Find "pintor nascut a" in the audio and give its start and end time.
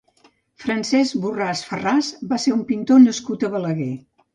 2.75-3.57